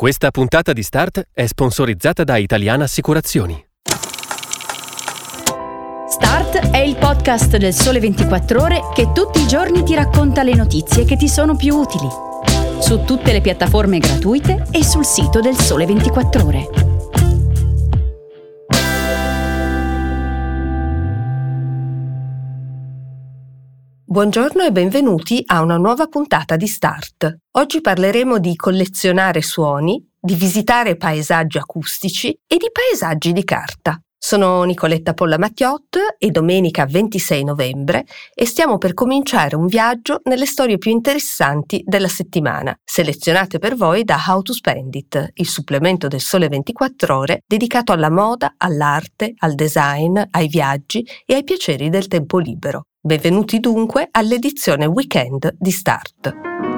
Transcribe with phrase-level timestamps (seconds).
[0.00, 3.62] Questa puntata di Start è sponsorizzata da Italiana Assicurazioni.
[6.08, 10.54] Start è il podcast del Sole 24 Ore che tutti i giorni ti racconta le
[10.54, 12.08] notizie che ti sono più utili.
[12.78, 16.89] Su tutte le piattaforme gratuite e sul sito del Sole 24 Ore.
[24.12, 27.42] Buongiorno e benvenuti a una nuova puntata di Start.
[27.52, 34.02] Oggi parleremo di collezionare suoni, di visitare paesaggi acustici e di paesaggi di carta.
[34.22, 40.44] Sono Nicoletta Polla Mattiot e domenica 26 novembre e stiamo per cominciare un viaggio nelle
[40.44, 46.06] storie più interessanti della settimana, selezionate per voi da How to Spend It, il supplemento
[46.06, 51.88] del Sole 24 ore dedicato alla moda, all'arte, al design, ai viaggi e ai piaceri
[51.88, 52.82] del tempo libero.
[53.00, 56.69] Benvenuti dunque all'edizione weekend di Start.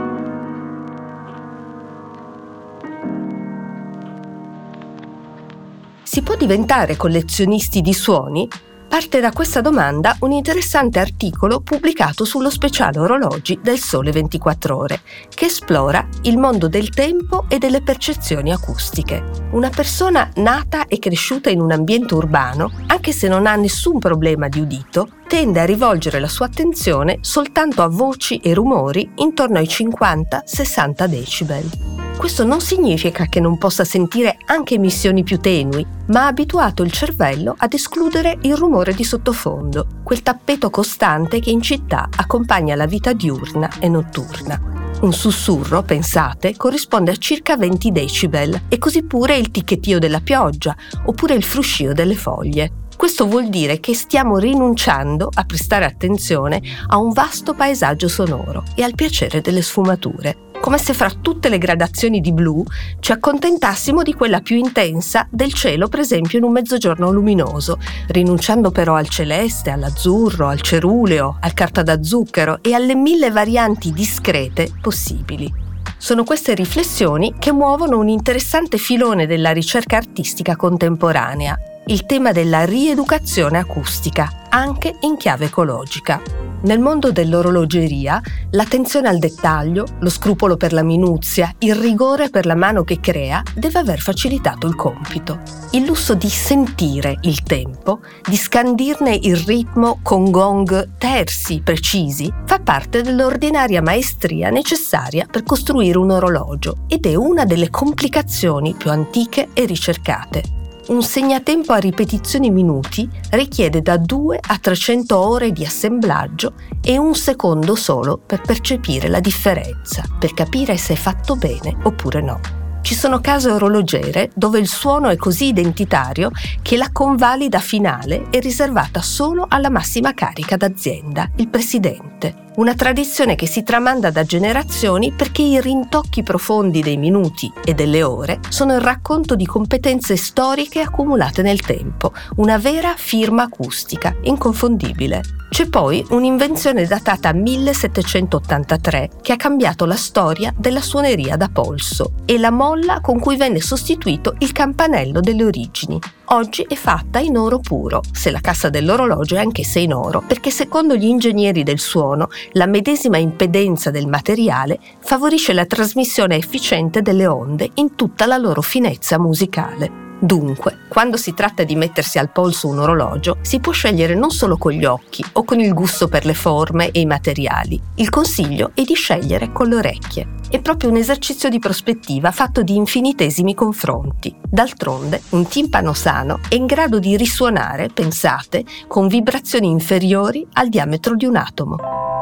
[6.12, 8.46] Si può diventare collezionisti di suoni?
[8.86, 15.00] Parte da questa domanda un interessante articolo pubblicato sullo speciale orologi del Sole 24 ore,
[15.30, 19.24] che esplora il mondo del tempo e delle percezioni acustiche.
[19.52, 24.48] Una persona nata e cresciuta in un ambiente urbano, anche se non ha nessun problema
[24.48, 29.64] di udito, tende a rivolgere la sua attenzione soltanto a voci e rumori intorno ai
[29.64, 32.11] 50-60 decibel.
[32.16, 36.92] Questo non significa che non possa sentire anche emissioni più tenui, ma ha abituato il
[36.92, 42.86] cervello ad escludere il rumore di sottofondo, quel tappeto costante che in città accompagna la
[42.86, 44.60] vita diurna e notturna.
[45.00, 50.76] Un sussurro, pensate, corrisponde a circa 20 decibel e così pure il ticchettio della pioggia
[51.06, 52.80] oppure il fruscio delle foglie.
[52.96, 58.84] Questo vuol dire che stiamo rinunciando a prestare attenzione a un vasto paesaggio sonoro e
[58.84, 62.64] al piacere delle sfumature, come se fra tutte le gradazioni di blu
[63.00, 68.70] ci accontentassimo di quella più intensa del cielo, per esempio in un mezzogiorno luminoso, rinunciando
[68.70, 74.70] però al celeste, all'azzurro, al ceruleo, al carta da zucchero e alle mille varianti discrete
[74.80, 75.52] possibili.
[75.96, 82.64] Sono queste riflessioni che muovono un interessante filone della ricerca artistica contemporanea, il tema della
[82.64, 86.20] rieducazione acustica, anche in chiave ecologica.
[86.62, 88.20] Nel mondo dell'orologeria,
[88.50, 93.42] l'attenzione al dettaglio, lo scrupolo per la minuzia, il rigore per la mano che crea
[93.54, 95.40] deve aver facilitato il compito.
[95.72, 102.60] Il lusso di sentire il tempo, di scandirne il ritmo con gong tersi, precisi, fa
[102.60, 109.48] parte dell'ordinaria maestria necessaria per costruire un orologio ed è una delle complicazioni più antiche
[109.52, 116.54] e ricercate un segnatempo a ripetizioni minuti richiede da 2 a 300 ore di assemblaggio
[116.82, 122.20] e un secondo solo per percepire la differenza, per capire se è fatto bene oppure
[122.20, 122.40] no.
[122.82, 126.30] Ci sono case orologere dove il suono è così identitario
[126.62, 132.50] che la convalida finale è riservata solo alla massima carica d'azienda, il presidente.
[132.54, 138.02] Una tradizione che si tramanda da generazioni perché i rintocchi profondi dei minuti e delle
[138.02, 145.22] ore sono il racconto di competenze storiche accumulate nel tempo, una vera firma acustica, inconfondibile.
[145.48, 152.38] C'è poi un'invenzione datata 1783 che ha cambiato la storia della suoneria da polso e
[152.38, 155.98] la molla con cui venne sostituito il campanello delle origini.
[156.32, 160.50] Oggi è fatta in oro puro, se la cassa dell'orologio è anch'essa in oro, perché
[160.50, 167.26] secondo gli ingegneri del suono la medesima impedenza del materiale favorisce la trasmissione efficiente delle
[167.26, 170.02] onde in tutta la loro finezza musicale.
[170.22, 174.56] Dunque, quando si tratta di mettersi al polso un orologio, si può scegliere non solo
[174.56, 177.80] con gli occhi o con il gusto per le forme e i materiali.
[177.96, 180.28] Il consiglio è di scegliere con le orecchie.
[180.48, 184.32] È proprio un esercizio di prospettiva fatto di infinitesimi confronti.
[184.48, 191.16] D'altronde, un timpano sano è in grado di risuonare, pensate, con vibrazioni inferiori al diametro
[191.16, 192.21] di un atomo.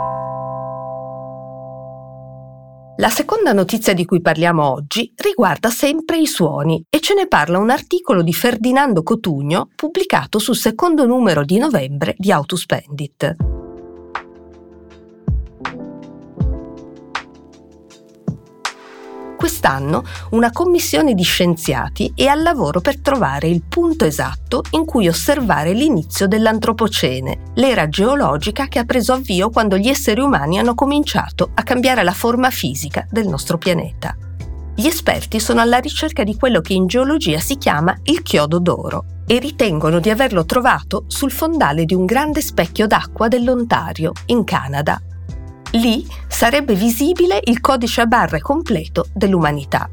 [3.01, 7.57] La seconda notizia di cui parliamo oggi riguarda sempre i suoni e ce ne parla
[7.57, 13.60] un articolo di Ferdinando Cotugno pubblicato sul secondo numero di novembre di Autospendit.
[19.41, 25.09] Quest'anno una commissione di scienziati è al lavoro per trovare il punto esatto in cui
[25.09, 31.53] osservare l'inizio dell'antropocene, l'era geologica che ha preso avvio quando gli esseri umani hanno cominciato
[31.55, 34.15] a cambiare la forma fisica del nostro pianeta.
[34.75, 39.05] Gli esperti sono alla ricerca di quello che in geologia si chiama il chiodo d'oro
[39.27, 45.01] e ritengono di averlo trovato sul fondale di un grande specchio d'acqua dell'Ontario, in Canada,
[45.73, 49.89] Lì sarebbe visibile il codice a barre completo dell'umanità.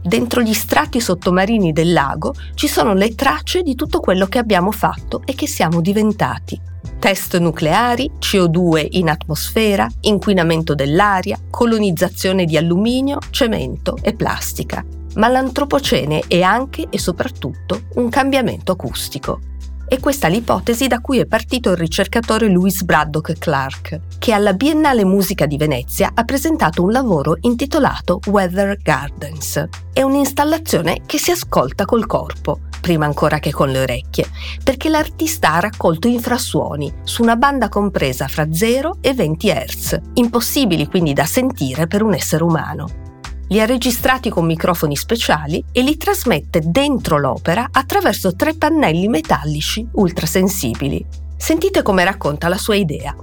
[0.00, 4.70] Dentro gli strati sottomarini del lago ci sono le tracce di tutto quello che abbiamo
[4.70, 6.60] fatto e che siamo diventati.
[7.00, 14.84] Test nucleari, CO2 in atmosfera, inquinamento dell'aria, colonizzazione di alluminio, cemento e plastica.
[15.16, 19.40] Ma l'antropocene è anche e soprattutto un cambiamento acustico.
[19.88, 24.52] E questa è l'ipotesi da cui è partito il ricercatore Louis Braddock Clark, che alla
[24.52, 29.64] Biennale Musica di Venezia ha presentato un lavoro intitolato Weather Gardens.
[29.92, 34.28] È un'installazione che si ascolta col corpo, prima ancora che con le orecchie,
[34.64, 40.88] perché l'artista ha raccolto infrasuoni su una banda compresa fra 0 e 20 Hz, impossibili
[40.88, 43.05] quindi da sentire per un essere umano
[43.48, 49.86] li ha registrati con microfoni speciali e li trasmette dentro l'opera attraverso tre pannelli metallici
[49.92, 51.04] ultrasensibili.
[51.36, 53.14] Sentite come racconta la sua idea.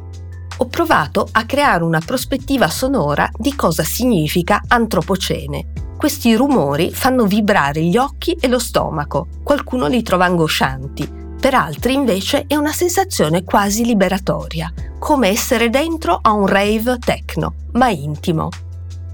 [0.58, 5.72] Ho provato a creare una prospettiva sonora di cosa significa antropocene.
[5.98, 11.94] Questi rumori fanno vibrare gli occhi e lo stomaco, qualcuno li trova angoscianti, per altri
[11.94, 18.50] invece è una sensazione quasi liberatoria, come essere dentro a un rave techno, ma intimo.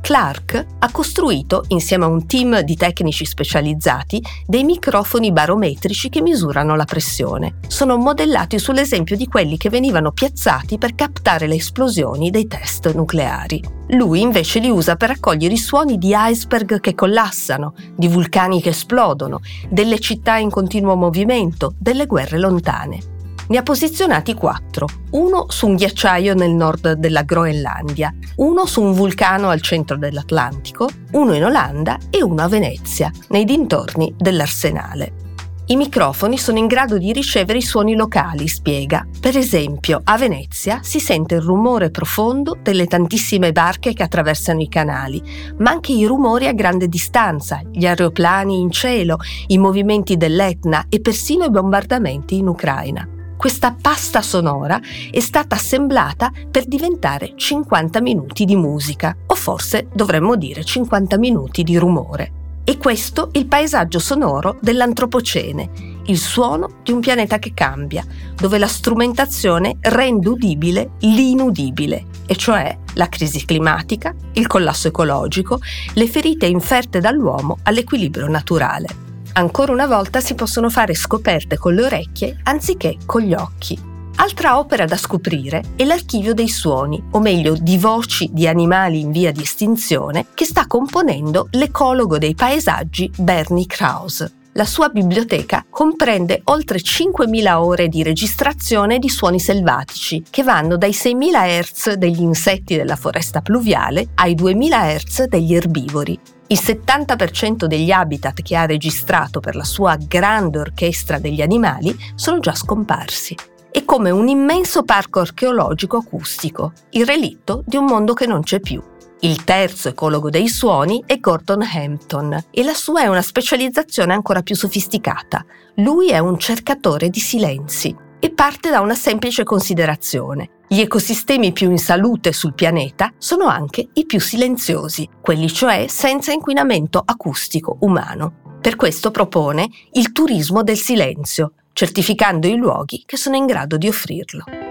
[0.09, 6.75] Clark ha costruito, insieme a un team di tecnici specializzati, dei microfoni barometrici che misurano
[6.75, 7.59] la pressione.
[7.67, 13.63] Sono modellati sull'esempio di quelli che venivano piazzati per captare le esplosioni dei test nucleari.
[13.89, 18.69] Lui invece li usa per raccogliere i suoni di iceberg che collassano, di vulcani che
[18.69, 23.17] esplodono, delle città in continuo movimento, delle guerre lontane
[23.49, 28.93] ne ha posizionati quattro, uno su un ghiacciaio nel nord della Groenlandia, uno su un
[28.93, 35.27] vulcano al centro dell'Atlantico, uno in Olanda e uno a Venezia, nei dintorni dell'Arsenale.
[35.65, 39.07] I microfoni sono in grado di ricevere i suoni locali, spiega.
[39.19, 44.67] Per esempio, a Venezia si sente il rumore profondo delle tantissime barche che attraversano i
[44.67, 45.21] canali,
[45.57, 49.17] ma anche i rumori a grande distanza, gli aeroplani in cielo,
[49.47, 53.07] i movimenti dell'Etna e persino i bombardamenti in Ucraina
[53.39, 60.35] questa pasta sonora è stata assemblata per diventare 50 minuti di musica, o forse dovremmo
[60.35, 62.33] dire 50 minuti di rumore.
[62.65, 65.69] E questo il paesaggio sonoro dell'antropocene,
[66.07, 68.05] il suono di un pianeta che cambia,
[68.35, 75.61] dove la strumentazione rende udibile l'inudibile, e cioè la crisi climatica, il collasso ecologico,
[75.93, 79.07] le ferite inferte dall'uomo all'equilibrio naturale
[79.39, 83.87] ancora una volta si possono fare scoperte con le orecchie anziché con gli occhi.
[84.17, 89.11] Altra opera da scoprire è l'archivio dei suoni, o meglio di voci di animali in
[89.11, 94.33] via di estinzione, che sta componendo l'ecologo dei paesaggi Bernie Krause.
[94.53, 100.91] La sua biblioteca comprende oltre 5.000 ore di registrazione di suoni selvatici, che vanno dai
[100.91, 106.19] 6.000 Hz degli insetti della foresta pluviale ai 2.000 Hz degli erbivori.
[106.51, 112.39] Il 70% degli habitat che ha registrato per la sua grande orchestra degli animali sono
[112.39, 113.35] già scomparsi.
[113.69, 118.59] È come un immenso parco archeologico acustico, il relitto di un mondo che non c'è
[118.59, 118.81] più.
[119.19, 124.41] Il terzo ecologo dei suoni è Gordon Hampton e la sua è una specializzazione ancora
[124.41, 125.45] più sofisticata.
[125.75, 130.57] Lui è un cercatore di silenzi e parte da una semplice considerazione.
[130.67, 136.31] Gli ecosistemi più in salute sul pianeta sono anche i più silenziosi, quelli cioè senza
[136.31, 138.57] inquinamento acustico umano.
[138.61, 143.87] Per questo propone il turismo del silenzio, certificando i luoghi che sono in grado di
[143.87, 144.68] offrirlo.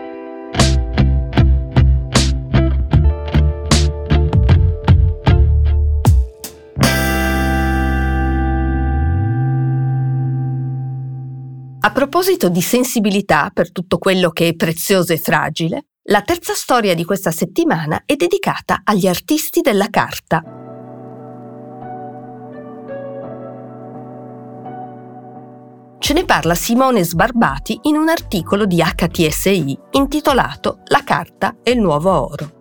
[11.81, 16.93] A proposito di sensibilità per tutto quello che è prezioso e fragile, la terza storia
[16.93, 20.43] di questa settimana è dedicata agli artisti della carta.
[26.01, 31.79] Ce ne parla Simone Sbarbati in un articolo di HTSI intitolato La carta è il
[31.79, 32.57] nuovo oro.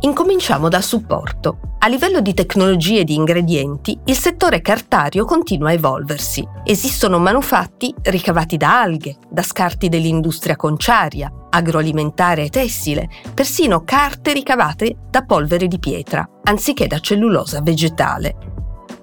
[0.00, 1.69] Incominciamo dal supporto.
[1.82, 6.46] A livello di tecnologie e di ingredienti, il settore cartario continua a evolversi.
[6.62, 14.94] Esistono manufatti ricavati da alghe, da scarti dell'industria conciaria, agroalimentare e tessile, persino carte ricavate
[15.08, 18.36] da polvere di pietra, anziché da cellulosa vegetale.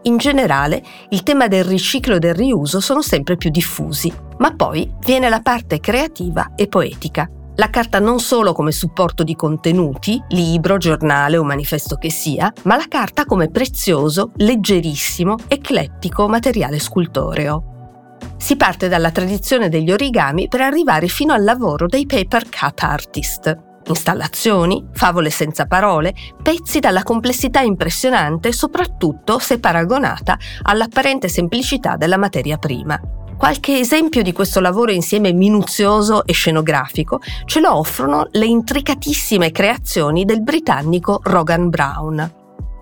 [0.04, 4.88] In generale, il tema del riciclo e del riuso sono sempre più diffusi, ma poi
[5.00, 7.28] viene la parte creativa e poetica.
[7.60, 12.76] La carta non solo come supporto di contenuti, libro, giornale o manifesto che sia, ma
[12.76, 18.16] la carta come prezioso, leggerissimo, eclettico materiale scultoreo.
[18.38, 23.58] Si parte dalla tradizione degli origami per arrivare fino al lavoro dei paper cut artist.
[23.88, 32.58] installazioni, favole senza parole, pezzi dalla complessità impressionante soprattutto se paragonata all'apparente semplicità della materia
[32.58, 33.00] prima.
[33.38, 40.26] Qualche esempio di questo lavoro insieme minuzioso e scenografico ce lo offrono le intricatissime creazioni
[40.26, 42.34] del britannico Rogan Brown.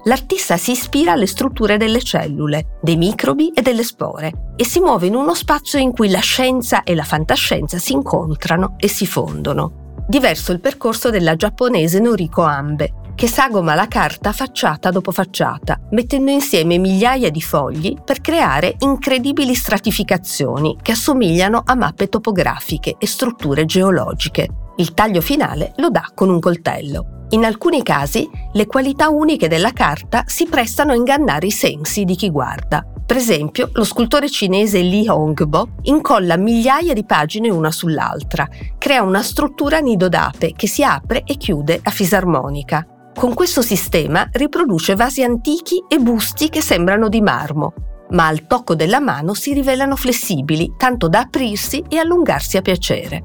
[0.05, 5.07] L'artista si ispira alle strutture delle cellule, dei microbi e delle spore e si muove
[5.07, 9.83] in uno spazio in cui la scienza e la fantascienza si incontrano e si fondono
[10.07, 16.31] diverso il percorso della giapponese Noriko Ambe, che sagoma la carta facciata dopo facciata, mettendo
[16.31, 23.65] insieme migliaia di fogli per creare incredibili stratificazioni che assomigliano a mappe topografiche e strutture
[23.65, 24.50] geologiche.
[24.77, 27.25] Il taglio finale lo dà con un coltello.
[27.29, 32.15] In alcuni casi, le qualità uniche della carta si prestano a ingannare i sensi di
[32.15, 32.86] chi guarda.
[33.05, 39.22] Per esempio, lo scultore cinese Li Hongbo incolla migliaia di pagine una sull'altra, crea una
[39.22, 42.86] struttura nido d'ape che si apre e chiude a fisarmonica.
[43.15, 47.74] Con questo sistema riproduce vasi antichi e busti che sembrano di marmo,
[48.10, 53.24] ma al tocco della mano si rivelano flessibili, tanto da aprirsi e allungarsi a piacere.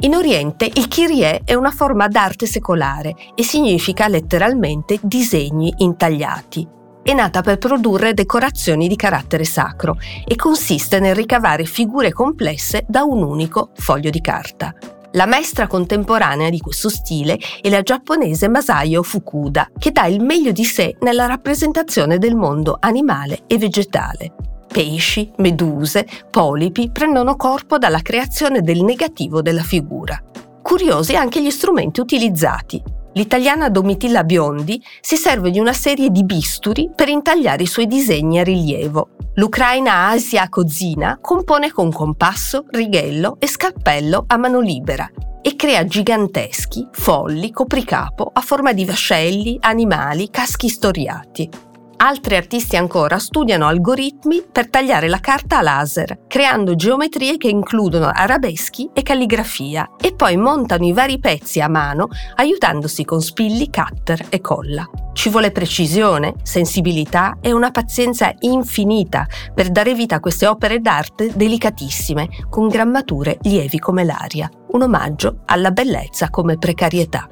[0.00, 7.14] In Oriente il Kyrie è una forma d'arte secolare e significa letteralmente disegni intagliati è
[7.14, 13.22] nata per produrre decorazioni di carattere sacro e consiste nel ricavare figure complesse da un
[13.22, 14.74] unico foglio di carta.
[15.14, 20.52] La maestra contemporanea di questo stile è la giapponese Masayo Fukuda, che dà il meglio
[20.52, 24.32] di sé nella rappresentazione del mondo animale e vegetale.
[24.68, 30.22] Pesci, meduse, polipi prendono corpo dalla creazione del negativo della figura.
[30.62, 32.80] Curiosi anche gli strumenti utilizzati,
[33.20, 38.38] L'italiana Domitilla Biondi si serve di una serie di bisturi per intagliare i suoi disegni
[38.38, 39.10] a rilievo.
[39.34, 45.06] L'ucraina Asia Kozina compone con compasso, righello e scalpello a mano libera
[45.42, 51.69] e crea giganteschi, folli copricapo a forma di vascelli, animali, caschi storiati.
[52.02, 58.10] Altri artisti ancora studiano algoritmi per tagliare la carta a laser, creando geometrie che includono
[58.10, 64.28] arabeschi e calligrafia, e poi montano i vari pezzi a mano aiutandosi con spilli, cutter
[64.30, 64.88] e colla.
[65.12, 71.32] Ci vuole precisione, sensibilità e una pazienza infinita per dare vita a queste opere d'arte
[71.34, 77.28] delicatissime, con grammature lievi come l'aria, un omaggio alla bellezza come precarietà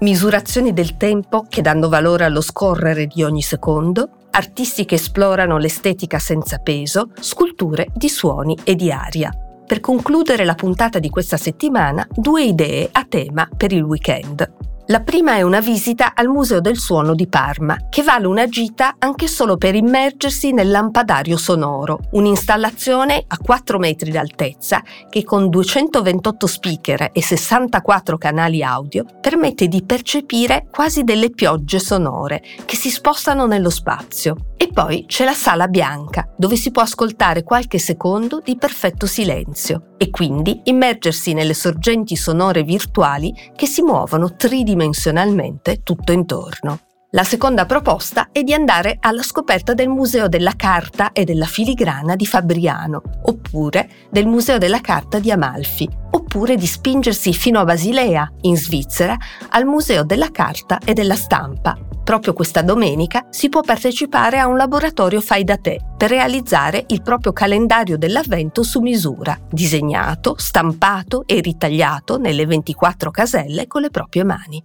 [0.00, 6.18] misurazioni del tempo che danno valore allo scorrere di ogni secondo, artisti che esplorano l'estetica
[6.18, 9.30] senza peso, sculture di suoni e di aria.
[9.66, 14.75] Per concludere la puntata di questa settimana, due idee a tema per il weekend.
[14.88, 18.94] La prima è una visita al Museo del Suono di Parma, che vale una gita
[19.00, 26.46] anche solo per immergersi nel lampadario sonoro, un'installazione a 4 metri d'altezza che con 228
[26.46, 33.46] speaker e 64 canali audio permette di percepire quasi delle piogge sonore che si spostano
[33.46, 34.36] nello spazio.
[34.58, 39.94] E poi c'è la sala bianca, dove si può ascoltare qualche secondo di perfetto silenzio
[39.98, 46.85] e quindi immergersi nelle sorgenti sonore virtuali che si muovono tridimensionalmente tutto intorno.
[47.10, 52.16] La seconda proposta è di andare alla scoperta del Museo della Carta e della Filigrana
[52.16, 58.30] di Fabriano, oppure del Museo della Carta di Amalfi, oppure di spingersi fino a Basilea,
[58.42, 59.16] in Svizzera,
[59.50, 64.56] al Museo della Carta e della Stampa, Proprio questa domenica si può partecipare a un
[64.56, 71.40] laboratorio fai da te per realizzare il proprio calendario dell'avvento su misura, disegnato, stampato e
[71.40, 74.62] ritagliato nelle 24 caselle con le proprie mani.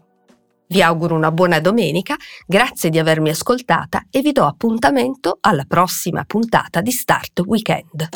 [0.72, 2.16] Vi auguro una buona domenica,
[2.48, 8.08] grazie di avermi ascoltata e vi do appuntamento alla prossima puntata di Start Weekend.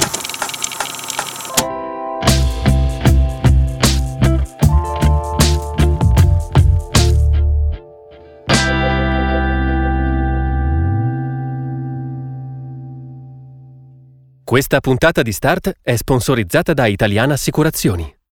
[14.45, 18.15] Questa puntata di Start è sponsorizzata da Italiana Assicurazioni.